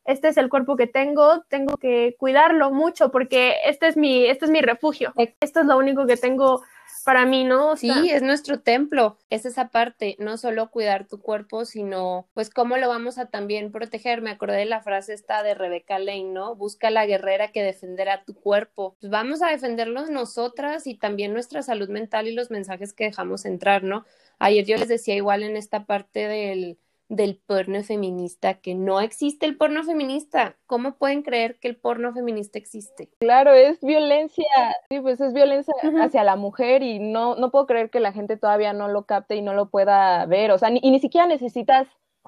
[0.05, 4.44] este es el cuerpo que tengo, tengo que cuidarlo mucho porque este es mi, este
[4.44, 6.62] es mi refugio, esto es lo único que tengo
[7.05, 7.77] para mí, ¿no?
[7.77, 12.77] sí, es nuestro templo, es esa parte, no solo cuidar tu cuerpo, sino pues cómo
[12.77, 14.23] lo vamos a también proteger.
[14.23, 16.57] Me acordé de la frase esta de Rebeca Lane, ¿no?
[16.57, 18.97] Busca la guerrera que defenderá tu cuerpo.
[19.01, 23.45] Pues vamos a defenderlos nosotras y también nuestra salud mental y los mensajes que dejamos
[23.45, 24.05] entrar, ¿no?
[24.38, 29.47] Ayer yo les decía igual en esta parte del del porno feminista, que no existe
[29.47, 30.57] el porno feminista.
[30.67, 33.11] ¿Cómo pueden creer que el porno feminista existe?
[33.19, 34.47] Claro, es violencia,
[34.88, 38.37] sí, pues es violencia hacia la mujer y no, no puedo creer que la gente
[38.37, 41.27] todavía no lo capte y no lo pueda ver, o sea, ni, y ni siquiera
[41.27, 41.87] necesitas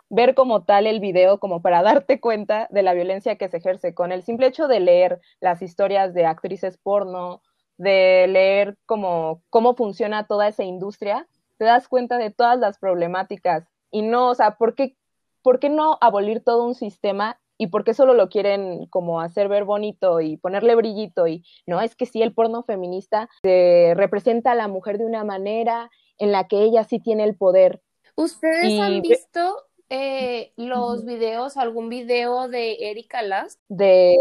[0.08, 3.94] ver como tal el video como para darte cuenta de la violencia que se ejerce
[3.94, 7.42] con el simple hecho de leer las historias de actrices porno,
[7.78, 11.26] de leer como cómo funciona toda esa industria,
[11.58, 14.94] te das cuenta de todas las problemáticas y no, o sea, ¿por qué,
[15.40, 19.48] ¿por qué no abolir todo un sistema y por qué solo lo quieren como hacer
[19.48, 24.54] ver bonito y ponerle brillito y no, es que sí, el porno feminista representa a
[24.54, 27.80] la mujer de una manera en la que ella sí tiene el poder.
[28.16, 33.58] ¿Ustedes han visto eh, los videos, algún video de Erika Last?
[33.68, 34.14] De,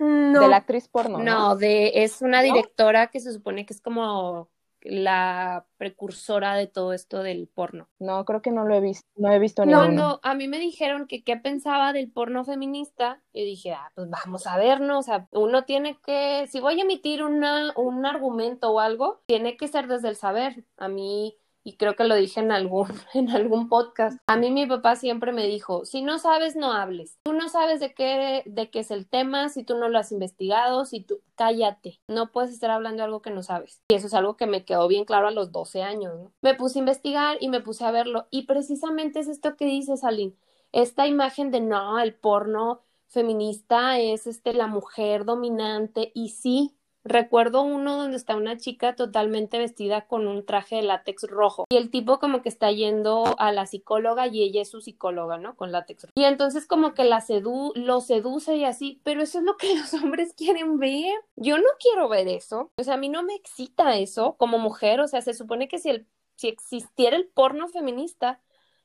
[0.00, 1.18] de la actriz porno.
[1.18, 4.48] No, de, es una directora que se supone que es como
[4.82, 7.88] la precursora de todo esto del porno.
[7.98, 10.58] No, creo que no lo he visto, no he visto No, no, a mí me
[10.58, 15.02] dijeron que qué pensaba del porno feminista y dije, ah, pues vamos a vernos, o
[15.02, 19.68] sea, uno tiene que, si voy a emitir una, un argumento o algo, tiene que
[19.68, 20.64] ser desde el saber.
[20.76, 24.18] A mí y creo que lo dije en algún, en algún podcast.
[24.26, 27.18] A mí mi papá siempre me dijo, si no sabes, no hables.
[27.22, 30.12] Tú no sabes de qué, de qué es el tema, si tú no lo has
[30.12, 32.00] investigado, si tú, cállate.
[32.08, 33.82] No puedes estar hablando de algo que no sabes.
[33.88, 36.14] Y eso es algo que me quedó bien claro a los 12 años.
[36.42, 38.26] Me puse a investigar y me puse a verlo.
[38.30, 40.34] Y precisamente es esto que dice Salim.
[40.72, 46.12] Esta imagen de no, el porno feminista es este, la mujer dominante.
[46.14, 51.22] Y sí, Recuerdo uno donde está una chica totalmente vestida con un traje de látex
[51.28, 54.82] rojo y el tipo como que está yendo a la psicóloga y ella es su
[54.82, 55.56] psicóloga, ¿no?
[55.56, 56.12] Con látex rojo.
[56.14, 59.74] Y entonces como que la sedu lo seduce y así, pero eso es lo que
[59.76, 61.14] los hombres quieren ver.
[61.36, 62.70] Yo no quiero ver eso.
[62.76, 65.00] O sea, a mí no me excita eso como mujer.
[65.00, 68.40] O sea, se supone que si, el, si existiera el porno feminista,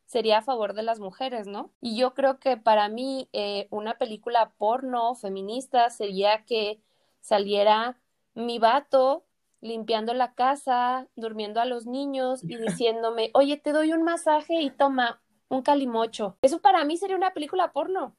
[0.06, 1.71] sería a favor de las mujeres, ¿no?
[1.82, 6.80] Y yo creo que para mí eh, una película porno feminista sería que
[7.21, 7.99] saliera
[8.36, 9.26] mi vato
[9.62, 14.69] limpiando la casa, durmiendo a los niños y diciéndome, oye, te doy un masaje y
[14.69, 16.38] toma un calimocho.
[16.41, 18.15] Eso para mí sería una película porno.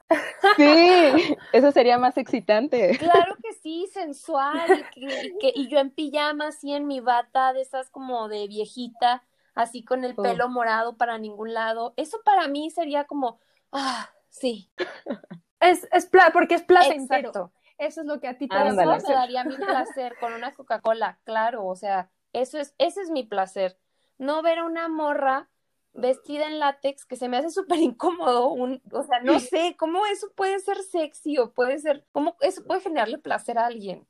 [0.57, 0.65] Sí,
[1.53, 2.97] eso sería más excitante.
[2.99, 7.63] Claro que sí, sensual, y, que, y yo en pijama, así en mi bata de
[7.63, 9.23] esas como de viejita,
[9.55, 11.95] así con el pelo morado para ningún lado.
[11.97, 13.39] Eso para mí sería como,
[13.73, 14.71] ah, sí.
[15.61, 17.29] Es, es porque es placentero.
[17.29, 17.53] Exacto.
[17.79, 20.55] Eso es lo que a ti te da Eso me daría mi placer con una
[20.55, 23.79] Coca-Cola, claro, o sea, eso es, ese es mi placer.
[24.19, 25.49] No ver a una morra
[25.97, 30.07] vestida en látex que se me hace súper incómodo, un, o sea, no sé, ¿cómo
[30.07, 34.07] eso puede ser sexy o puede ser, cómo eso puede generarle placer a alguien?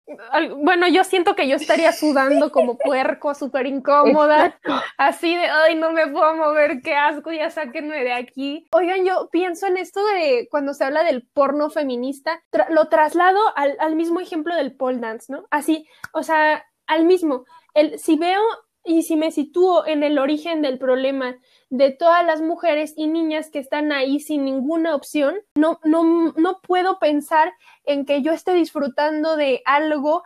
[0.59, 4.59] Bueno, yo siento que yo estaría sudando como puerco, súper incómoda,
[4.99, 8.67] así de, ay, no me puedo mover, qué asco, ya sáquenme de aquí.
[8.73, 13.77] Oigan, yo pienso en esto de cuando se habla del porno feminista, lo traslado al,
[13.81, 15.47] al mismo ejemplo del pole dance, ¿no?
[15.51, 17.45] Así, o sea, al mismo,
[17.75, 18.41] el, si veo
[18.87, 21.37] y si me sitúo en el origen del problema
[21.69, 26.61] de todas las mujeres y niñas que están ahí sin ninguna opción, no, no, no
[26.61, 27.53] puedo pensar
[27.85, 30.23] en que yo esté disfrutando de algo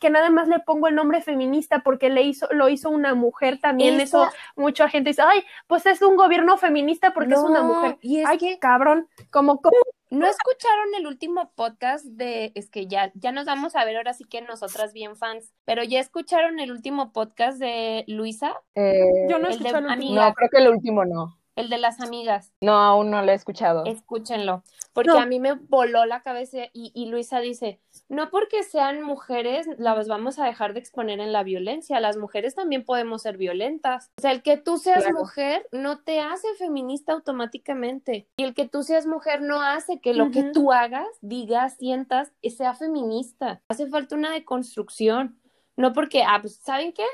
[0.00, 3.60] que nada más le pongo el nombre feminista porque le hizo, lo hizo una mujer
[3.60, 4.00] también.
[4.00, 7.98] Eso, mucha gente dice, ay, pues es un gobierno feminista porque es una mujer.
[8.00, 8.58] Y ay, que...
[8.58, 9.76] cabrón, como, como
[10.10, 14.12] ¿No escucharon el último podcast de, es que ya, ya nos vamos a ver ahora
[14.12, 18.60] sí que nosotras bien fans, pero ya escucharon el último podcast de Luisa?
[18.74, 21.39] Eh, Yo no escuché el No, creo que el último no.
[21.60, 22.52] El de las amigas.
[22.60, 23.84] No, aún no lo he escuchado.
[23.86, 29.02] Escúchenlo, porque a mí me voló la cabeza y, y, Luisa dice, no porque sean
[29.02, 33.36] mujeres las vamos a dejar de exponer en la violencia, las mujeres también podemos ser
[33.36, 34.10] violentas.
[34.18, 38.68] O sea, el que tú seas mujer no te hace feminista automáticamente y el que
[38.68, 43.62] tú seas mujer no hace que lo que tú hagas, digas, sientas, sea feminista.
[43.68, 45.40] Hace falta una deconstrucción.
[45.76, 47.06] No porque, ah, pues, ¿saben qué?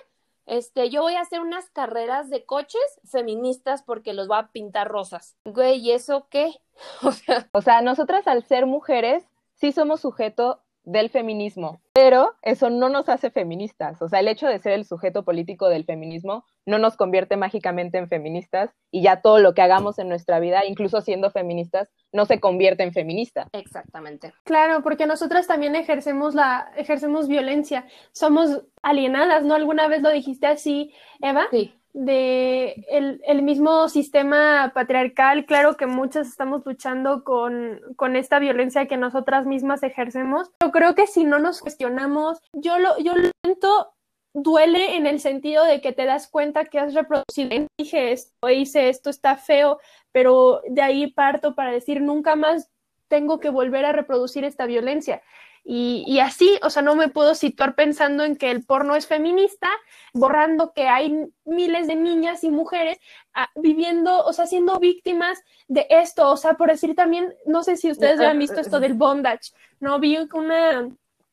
[0.46, 4.88] Este, yo voy a hacer unas carreras de coches feministas porque los voy a pintar
[4.88, 5.36] rosas.
[5.44, 6.52] Güey, ¿y eso qué?
[7.02, 12.70] O sea, o sea, nosotras al ser mujeres sí somos sujeto del feminismo, pero eso
[12.70, 14.00] no nos hace feministas.
[14.00, 17.98] O sea, el hecho de ser el sujeto político del feminismo no nos convierte mágicamente
[17.98, 22.24] en feministas y ya todo lo que hagamos en nuestra vida, incluso siendo feministas, no
[22.24, 23.48] se convierte en feminista.
[23.52, 24.32] Exactamente.
[24.44, 27.86] Claro, porque nosotras también ejercemos la ejercemos violencia.
[28.12, 29.54] Somos alienadas, ¿no?
[29.54, 31.48] Alguna vez lo dijiste así, Eva.
[31.50, 38.86] Sí de el, mismo sistema patriarcal, claro que muchas estamos luchando con, con, esta violencia
[38.86, 40.50] que nosotras mismas ejercemos.
[40.62, 43.94] Yo creo que si no nos cuestionamos, yo lo, yo lo siento,
[44.34, 48.90] duele en el sentido de que te das cuenta que has reproducido, dije esto, hice
[48.90, 49.80] esto, está feo,
[50.12, 52.68] pero de ahí parto para decir nunca más
[53.08, 55.22] tengo que volver a reproducir esta violencia.
[55.68, 59.68] Y, así, o sea, no me puedo situar pensando en que el porno es feminista,
[60.14, 62.98] borrando que hay miles de niñas y mujeres
[63.34, 66.30] ah, viviendo, o sea, siendo víctimas de esto.
[66.30, 69.50] O sea, por decir también, no sé si ustedes ya han visto esto del bondage,
[69.80, 69.98] ¿no?
[69.98, 70.88] Vi una,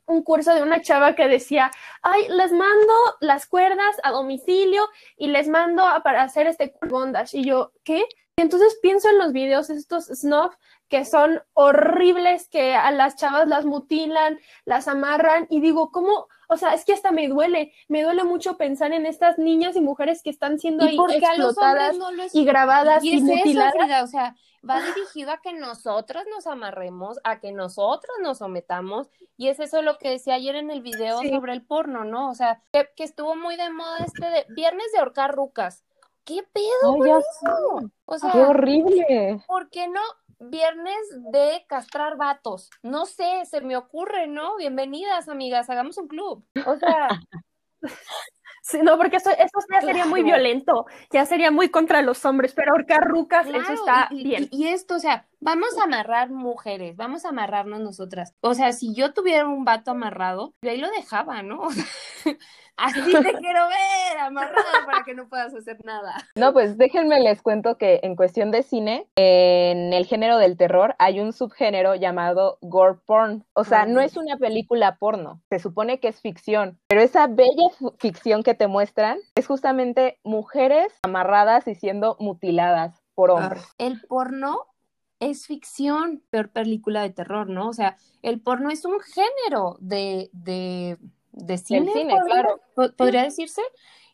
[0.07, 1.69] un curso de una chava que decía,
[2.01, 7.37] ay, les mando las cuerdas a domicilio y les mando para hacer este bondage.
[7.37, 8.03] Y yo, ¿qué?
[8.35, 10.55] Y entonces pienso en los videos estos snuff
[10.89, 16.27] que son horribles, que a las chavas las mutilan, las amarran y digo, ¿cómo?
[16.49, 19.81] O sea, es que hasta me duele, me duele mucho pensar en estas niñas y
[19.81, 21.95] mujeres que están siendo ahí explotadas
[22.33, 24.03] y grabadas y, mutiladas.
[24.03, 24.35] o sea,
[24.67, 29.81] va dirigido a que nosotros nos amarremos, a que nosotros nos sometamos y es eso
[29.81, 32.29] lo que decía ayer en el video sobre el porno, ¿no?
[32.29, 35.83] O sea, que, estuvo muy de moda este de viernes de ahorcar rucas.
[36.25, 37.89] ¿Qué pedo?
[38.05, 39.43] O sea, qué horrible.
[39.47, 40.01] ¿Por qué no?
[40.49, 40.97] viernes
[41.31, 42.69] de castrar vatos.
[42.81, 44.57] No sé, se me ocurre, ¿no?
[44.57, 46.45] Bienvenidas, amigas, hagamos un club.
[46.65, 47.07] O sea.
[48.65, 52.53] Sí, no, porque eso, eso ya sería muy violento, ya sería muy contra los hombres,
[52.55, 54.47] pero ahorcar rucas, eso está bien.
[54.51, 58.33] Y, esto, o sea, vamos a amarrar mujeres, vamos a amarrarnos nosotras.
[58.41, 61.67] O sea, si yo tuviera un vato amarrado, yo ahí lo dejaba, ¿no?
[62.75, 66.15] Así te quiero ver, amarrado para que no puedas hacer nada.
[66.35, 70.95] No, pues déjenme les cuento que en cuestión de cine, en el género del terror
[70.97, 73.45] hay un subgénero llamado gore porn.
[73.53, 77.69] O sea, no es una película porno, se supone que es ficción, pero esa bella
[77.99, 83.63] ficción que te muestran es justamente mujeres amarradas y siendo mutiladas por hombres.
[83.77, 84.72] El porno
[85.23, 87.69] es ficción, peor película de terror, ¿no?
[87.69, 90.97] O sea, el porno es un género de, de,
[91.31, 92.61] de cine, claro.
[92.97, 93.61] podría decirse,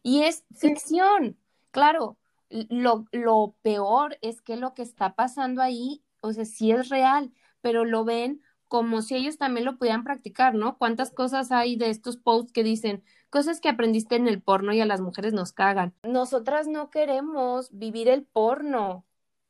[0.03, 1.37] y es ficción,
[1.71, 2.17] claro.
[2.49, 7.31] Lo, lo peor es que lo que está pasando ahí, o sea, sí es real,
[7.61, 10.77] pero lo ven como si ellos también lo pudieran practicar, ¿no?
[10.77, 14.79] ¿Cuántas cosas hay de estos posts que dicen cosas que aprendiste en el porno y
[14.79, 15.93] a las mujeres nos cagan?
[16.03, 19.05] Nosotras no queremos vivir el porno.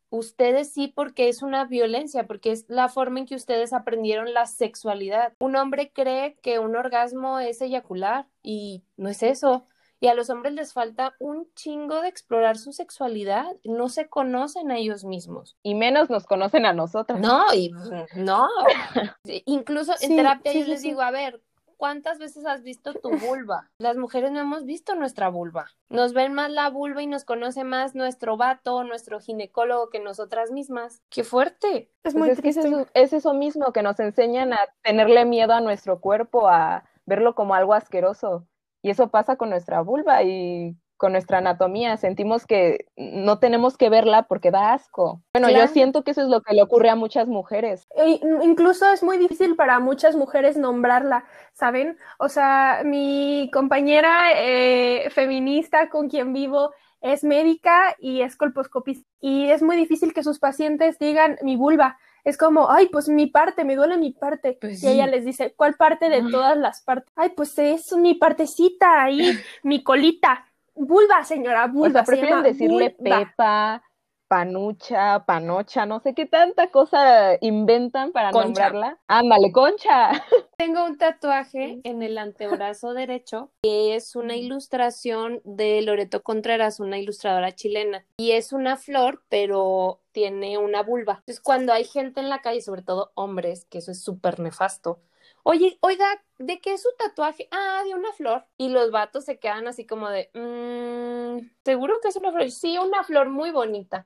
[0.09, 4.45] Ustedes sí porque es una violencia, porque es la forma en que ustedes aprendieron la
[4.45, 5.33] sexualidad.
[5.39, 9.65] Un hombre cree que un orgasmo es eyacular y no es eso.
[10.01, 13.45] Y a los hombres les falta un chingo de explorar su sexualidad.
[13.65, 15.57] No se conocen a ellos mismos.
[15.61, 17.19] Y menos nos conocen a nosotros.
[17.19, 17.71] No, y
[18.15, 18.47] no.
[19.45, 21.41] Incluso en terapia yo les digo, a ver,
[21.79, 23.71] ¿cuántas veces has visto tu vulva?
[23.79, 25.67] Las mujeres no hemos visto nuestra vulva.
[25.89, 30.51] Nos ven más la vulva y nos conoce más nuestro vato, nuestro ginecólogo que nosotras
[30.51, 31.01] mismas.
[31.09, 31.89] ¡Qué fuerte!
[32.03, 32.57] Es muy pues
[32.93, 37.55] es eso mismo que nos enseñan a tenerle miedo a nuestro cuerpo, a verlo como
[37.55, 38.45] algo asqueroso.
[38.81, 43.89] Y eso pasa con nuestra vulva y con nuestra anatomía, sentimos que no tenemos que
[43.89, 45.21] verla porque da asco.
[45.33, 47.87] Bueno, yo siento que eso es lo que le ocurre a muchas mujeres.
[47.95, 51.97] E incluso es muy difícil para muchas mujeres nombrarla, ¿saben?
[52.19, 59.49] O sea, mi compañera eh, feminista con quien vivo es médica y es colposcopista y
[59.51, 61.97] es muy difícil que sus pacientes digan mi vulva.
[62.25, 64.57] Es como, ay, pues mi parte, me duele mi parte.
[64.59, 67.09] Pues y ella les dice, ¿cuál parte de todas las partes?
[67.15, 70.45] Ay, pues es mi partecita ahí, mi colita
[70.79, 72.03] vulva, señora, vulva.
[72.03, 73.83] prefieren decirle Pepa,
[74.29, 78.99] Panucha, Panocha, no sé qué tanta cosa inventan para nombrarla.
[79.07, 80.11] Ándale, Concha.
[80.57, 86.99] Tengo un tatuaje en el antebrazo derecho que es una ilustración de Loreto Contreras, una
[86.99, 88.05] ilustradora chilena.
[88.17, 91.15] Y es una flor, pero tiene una vulva.
[91.19, 94.99] Entonces, cuando hay gente en la calle, sobre todo hombres, que eso es súper nefasto,
[95.43, 96.05] Oye, oiga,
[96.37, 97.47] ¿de qué es su tatuaje?
[97.51, 98.45] Ah, de una flor.
[98.57, 102.51] Y los vatos se quedan así como de, mmm, ¿seguro que es una flor?
[102.51, 104.05] Sí, una flor muy bonita.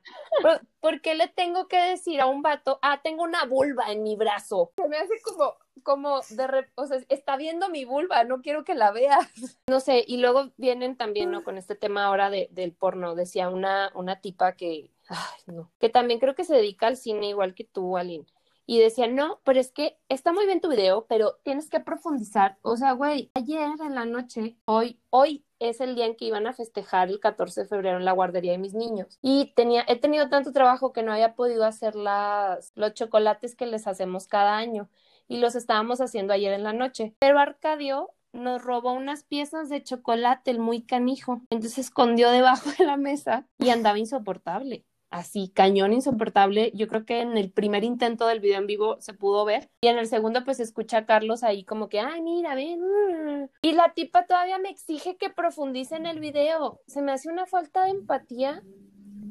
[0.80, 4.16] ¿Por, qué le tengo que decir a un vato, ah, tengo una vulva en mi
[4.16, 4.72] brazo?
[4.76, 8.74] Se me hace como, como de, o sea, está viendo mi vulva, no quiero que
[8.74, 9.28] la veas.
[9.66, 11.42] No sé, y luego vienen también, ¿no?
[11.42, 13.14] Con este tema ahora de, del porno.
[13.14, 17.28] Decía una, una tipa que, ay, no, que también creo que se dedica al cine
[17.28, 18.26] igual que tú, Aline
[18.66, 22.58] y decía, no, pero es que está muy bien tu video, pero tienes que profundizar.
[22.62, 26.46] O sea, güey, ayer en la noche, hoy, hoy es el día en que iban
[26.46, 29.18] a festejar el 14 de febrero en la guardería de mis niños.
[29.22, 33.66] Y tenía, he tenido tanto trabajo que no había podido hacer las, los chocolates que
[33.66, 34.88] les hacemos cada año.
[35.28, 37.14] Y los estábamos haciendo ayer en la noche.
[37.18, 41.42] Pero Arcadio nos robó unas piezas de chocolate, el muy canijo.
[41.50, 46.72] Entonces escondió debajo de la mesa y andaba insoportable así cañón insoportable.
[46.74, 49.86] Yo creo que en el primer intento del video en vivo se pudo ver y
[49.86, 52.80] en el segundo pues escucha a Carlos ahí como que, ay, mira, ven.
[52.80, 53.48] Mm".
[53.62, 56.80] Y la tipa todavía me exige que profundice en el video.
[56.86, 58.62] Se me hace una falta de empatía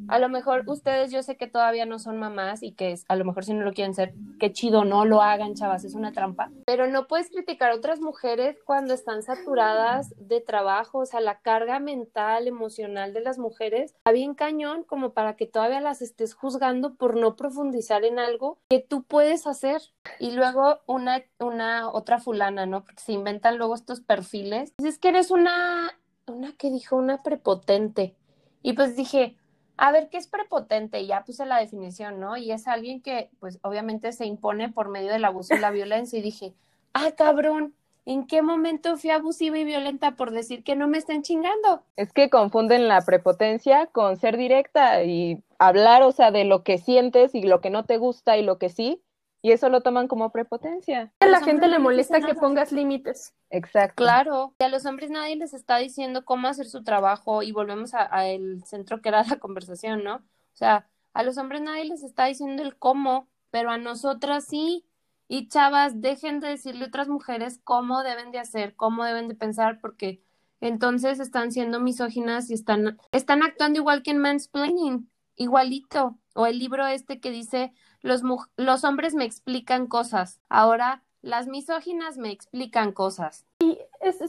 [0.08, 3.26] a lo mejor ustedes yo sé que todavía no son mamás y que a lo
[3.26, 6.52] mejor si no lo quieren ser, qué chido, no lo hagan, chavas, es una trampa.
[6.66, 11.40] Pero no puedes criticar a otras mujeres cuando están saturadas de trabajo, o sea, la
[11.40, 16.34] carga mental, emocional de las mujeres está bien cañón como para que todavía las estés
[16.34, 19.82] juzgando por no profundizar en algo que tú puedes hacer.
[20.20, 22.86] Y luego una, una otra fulana, ¿no?
[22.98, 24.74] Se inventan luego estos perfiles.
[24.84, 28.16] Es que eres una, una que dijo, una prepotente.
[28.62, 29.38] Y pues dije,
[29.78, 31.06] a ver, ¿qué es prepotente?
[31.06, 32.38] Ya puse la definición, ¿no?
[32.38, 36.20] Y es alguien que, pues, obviamente se impone por medio del abuso y la violencia.
[36.20, 36.54] Y dije,
[36.94, 37.74] ah, cabrón,
[38.06, 41.84] ¿en qué momento fui abusiva y violenta por decir que no me estén chingando?
[41.96, 46.78] Es que confunden la prepotencia con ser directa y hablar, o sea, de lo que
[46.78, 49.02] sientes y lo que no te gusta y lo que sí,
[49.44, 51.14] y eso lo toman como prepotencia.
[51.20, 53.36] A la gente le molesta que pongas límites.
[53.50, 54.02] Exacto.
[54.02, 57.94] Claro, y a los hombres nadie les está diciendo cómo hacer su trabajo y volvemos
[57.94, 60.16] a, el centro que era la conversación, ¿no?
[60.16, 64.86] O sea, a los hombres nadie les está diciendo el cómo, pero a nosotras sí.
[65.28, 69.36] Y chavas, dejen de decirle a otras mujeres cómo deben de hacer, cómo deben de
[69.36, 70.24] pensar, porque
[70.62, 75.12] entonces están siendo misóginas y están, están actuando igual que en mansplaining.
[75.36, 76.18] igualito.
[76.34, 77.74] O el libro este que dice,
[78.04, 78.22] los,
[78.58, 83.46] los hombres me explican cosas, ahora las misóginas me explican cosas.
[83.60, 83.80] Y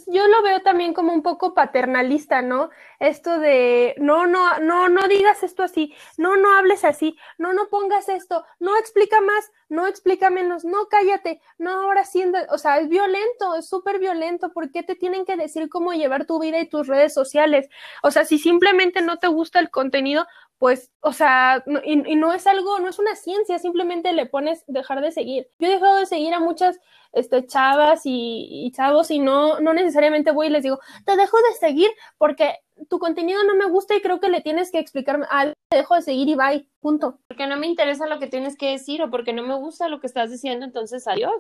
[0.06, 2.70] yo lo veo también como un poco paternalista, ¿no?
[3.00, 7.68] Esto de no, no, no, no digas esto así, no, no hables así, no, no
[7.68, 12.78] pongas esto, no explica más, no explica menos, no cállate, no ahora sí, o sea,
[12.78, 16.60] es violento, es súper violento, ¿por qué te tienen que decir cómo llevar tu vida
[16.60, 17.68] y tus redes sociales?
[18.04, 20.26] O sea, si simplemente no te gusta el contenido,
[20.64, 24.64] pues, o sea, y, y, no es algo, no es una ciencia, simplemente le pones
[24.66, 25.46] dejar de seguir.
[25.58, 26.80] Yo he dejado de seguir a muchas
[27.12, 31.58] este, chavas y, chavos y no, no necesariamente voy y les digo, te dejo de
[31.60, 35.52] seguir porque tu contenido no me gusta y creo que le tienes que explicar, ah,
[35.68, 37.18] te dejo de seguir y bye, punto.
[37.28, 40.00] Porque no me interesa lo que tienes que decir o porque no me gusta lo
[40.00, 41.32] que estás diciendo, entonces adiós.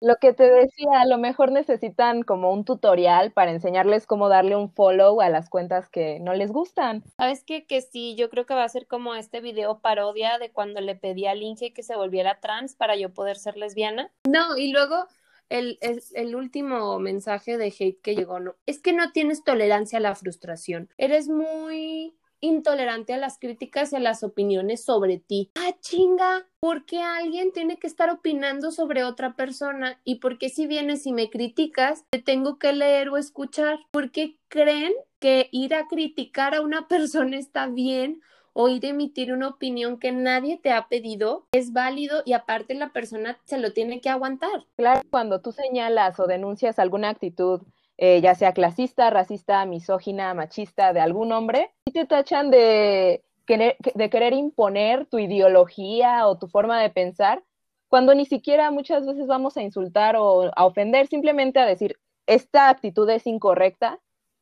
[0.00, 4.56] Lo que te decía, a lo mejor necesitan como un tutorial para enseñarles cómo darle
[4.56, 7.02] un follow a las cuentas que no les gustan.
[7.16, 7.66] ¿Sabes qué?
[7.66, 10.94] Que sí, yo creo que va a ser como este video parodia de cuando le
[10.94, 14.10] pedí a Linge que se volviera trans para yo poder ser lesbiana.
[14.26, 15.06] No, y luego
[15.50, 15.78] el,
[16.14, 20.14] el, último mensaje de hate que llegó, no, es que no tienes tolerancia a la
[20.14, 20.88] frustración.
[20.96, 25.50] Eres muy intolerante a las críticas y a las opiniones sobre ti.
[25.56, 30.00] Ah, chinga, ¿por qué alguien tiene que estar opinando sobre otra persona?
[30.04, 33.78] ¿Y por qué si vienes y me criticas, te tengo que leer o escuchar?
[33.90, 38.22] ¿Por qué creen que ir a criticar a una persona está bien
[38.52, 42.90] o ir emitir una opinión que nadie te ha pedido es válido y aparte la
[42.90, 44.66] persona se lo tiene que aguantar.
[44.76, 47.62] Claro, cuando tú señalas o denuncias alguna actitud,
[47.96, 53.76] eh, ya sea clasista, racista, misógina, machista de algún hombre, y te tachan de querer,
[53.94, 57.42] de querer imponer tu ideología o tu forma de pensar,
[57.88, 62.68] cuando ni siquiera muchas veces vamos a insultar o a ofender, simplemente a decir, esta
[62.68, 63.98] actitud es incorrecta,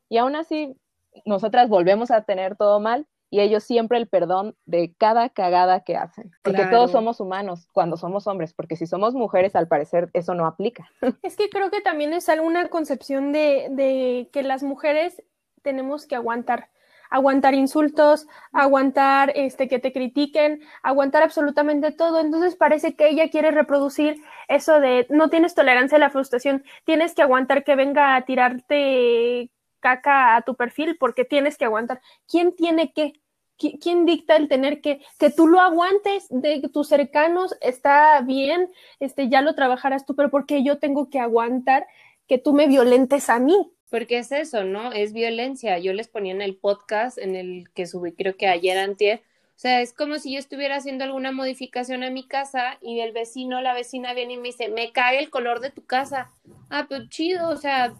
[0.08, 0.76] y aún así
[1.24, 5.96] nosotras volvemos a tener todo mal y ellos siempre el perdón de cada cagada que
[5.96, 6.30] hacen.
[6.42, 10.46] Porque todos somos humanos cuando somos hombres, porque si somos mujeres, al parecer, eso no
[10.46, 10.88] aplica.
[11.22, 15.22] Es que creo que también es alguna concepción de, de que las mujeres
[15.62, 16.70] tenemos que aguantar
[17.10, 22.20] aguantar insultos, aguantar este que te critiquen, aguantar absolutamente todo.
[22.20, 27.14] Entonces parece que ella quiere reproducir eso de no tienes tolerancia a la frustración, tienes
[27.14, 29.50] que aguantar que venga a tirarte
[29.80, 32.00] caca a tu perfil porque tienes que aguantar.
[32.28, 33.14] ¿Quién tiene que?
[33.56, 37.56] ¿Quién dicta el tener que, que tú lo aguantes de tus cercanos?
[37.60, 38.70] Está bien,
[39.00, 41.86] este, ya lo trabajarás tú, pero porque yo tengo que aguantar
[42.28, 43.72] que tú me violentes a mí?
[43.90, 44.92] Porque es eso, ¿no?
[44.92, 45.78] Es violencia.
[45.78, 49.22] Yo les ponía en el podcast en el que subí, creo que ayer antier,
[49.58, 53.10] o sea, es como si yo estuviera haciendo alguna modificación a mi casa y el
[53.10, 56.30] vecino, la vecina viene y me dice, me cae el color de tu casa.
[56.70, 57.92] Ah, pues chido, o sea,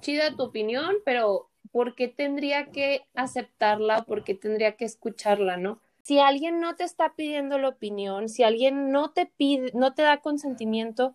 [0.00, 4.04] chida tu opinión, pero ¿por qué tendría que aceptarla?
[4.04, 5.80] ¿Por qué tendría que escucharla, no?
[6.02, 10.02] Si alguien no te está pidiendo la opinión, si alguien no te pide, no te
[10.02, 11.14] da consentimiento,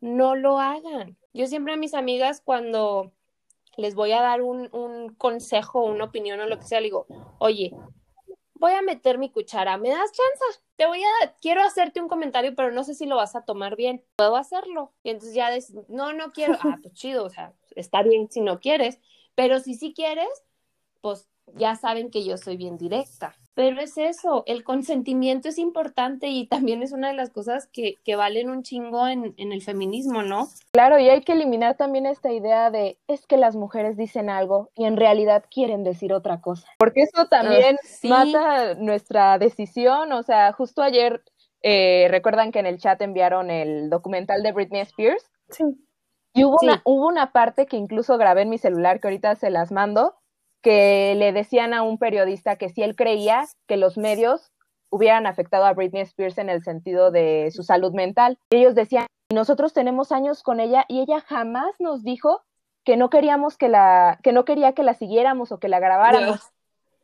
[0.00, 1.16] no lo hagan.
[1.32, 3.12] Yo siempre a mis amigas cuando
[3.76, 7.06] les voy a dar un, un consejo, una opinión o lo que sea, le digo,
[7.38, 7.72] oye,
[8.58, 10.60] voy a meter mi cuchara, ¿me das chance?
[10.76, 13.76] Te voy a, quiero hacerte un comentario, pero no sé si lo vas a tomar
[13.76, 14.04] bien.
[14.16, 14.92] ¿Puedo hacerlo?
[15.02, 15.50] Y entonces ya
[15.88, 16.58] no, no quiero.
[16.62, 19.00] Ah, pues chido, o sea, está bien si no quieres,
[19.34, 20.28] pero si sí quieres,
[21.00, 23.34] pues ya saben que yo soy bien directa.
[23.54, 27.94] Pero es eso, el consentimiento es importante y también es una de las cosas que,
[28.04, 30.48] que valen un chingo en, en, el feminismo, ¿no?
[30.72, 34.68] Claro, y hay que eliminar también esta idea de es que las mujeres dicen algo
[34.76, 36.68] y en realidad quieren decir otra cosa.
[36.76, 40.12] Porque eso también mata nuestra decisión.
[40.12, 41.22] O sea, justo ayer,
[41.62, 45.24] eh, recuerdan que en el chat enviaron el documental de Britney Spears.
[45.48, 45.64] Sí.
[46.34, 49.48] Y hubo, una, hubo una parte que incluso grabé en mi celular, que ahorita se
[49.48, 50.14] las mando,
[50.62, 54.52] que le decían a un periodista que si él creía que los medios
[54.90, 58.38] hubieran afectado a Britney Spears en el sentido de su salud mental.
[58.50, 62.42] Ellos decían, nosotros tenemos años con ella y ella jamás nos dijo
[62.84, 66.40] que no queríamos que la, que no quería que la siguiéramos o que la grabáramos.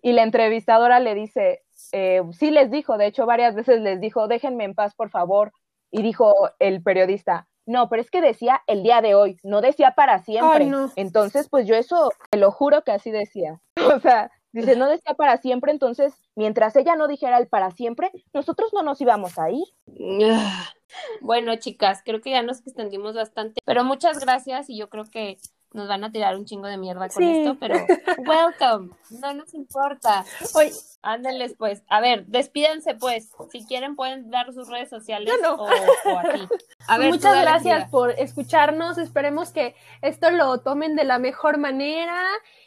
[0.01, 4.27] Y la entrevistadora le dice, eh, sí les dijo, de hecho varias veces les dijo,
[4.27, 5.53] déjenme en paz, por favor.
[5.91, 9.95] Y dijo el periodista, no, pero es que decía el día de hoy, no decía
[9.95, 10.71] para siempre.
[10.97, 13.61] Entonces, pues yo eso, te lo juro que así decía.
[13.97, 18.11] O sea, dice, no decía para siempre, entonces, mientras ella no dijera el para siempre,
[18.33, 19.65] nosotros no nos íbamos a ir.
[21.23, 25.39] Bueno, chicas, creo que ya nos extendimos bastante, pero muchas gracias y yo creo que
[25.75, 27.75] nos van a tirar un chingo de mierda con esto, pero
[28.27, 30.25] welcome, no nos importa.
[30.55, 31.83] Oye, ándenles pues.
[31.89, 33.31] A ver, despídense pues.
[33.51, 35.69] Si quieren pueden dar sus redes sociales O,
[36.19, 36.47] aquí.
[36.87, 38.99] A ver, Muchas gracias por escucharnos.
[38.99, 42.23] Esperemos que esto lo tomen de la mejor manera,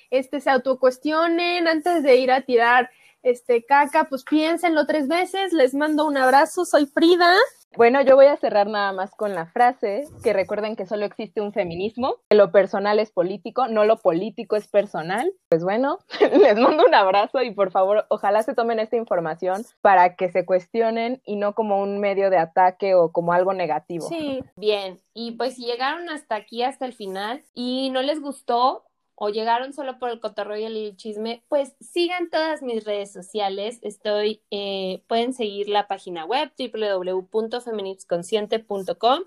[0.10, 2.89] este se autocuestionen antes de ir a tirar
[3.26, 7.34] este, caca, pues piénsenlo tres veces, les mando un abrazo, soy Frida.
[7.78, 11.41] Bueno, yo voy a cerrar nada más con la frase, que recuerden que solo existe
[11.41, 15.34] un feminismo, que lo personal es político, no lo político es personal.
[15.49, 15.99] Pues bueno,
[16.39, 20.45] les mando un abrazo y por favor, ojalá se tomen esta información para que se
[20.45, 24.07] cuestionen y no como un medio de ataque o como algo negativo.
[24.07, 25.01] Sí, bien.
[25.13, 28.84] Y pues si llegaron hasta aquí, hasta el final, y no les gustó,
[29.16, 33.80] o llegaron solo por el cotorreo y el chisme, pues sigan todas mis redes sociales.
[33.82, 39.24] Estoy, eh, pueden seguir la página web www.feministconsciente.com.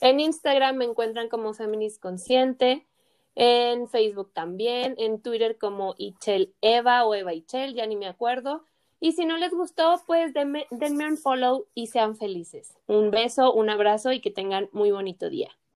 [0.00, 2.86] En Instagram me encuentran como Feminist Consciente,
[3.34, 8.64] en Facebook también, en Twitter como Ichel Eva o Eva Ichel, ya ni me acuerdo.
[9.00, 12.76] Y si no les gustó, pues denme un follow y sean felices.
[12.88, 15.56] Un beso, un abrazo y que tengan muy bonito día.